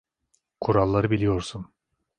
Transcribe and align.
Kuralları 0.61 1.11
biliyorsun. 1.11 1.67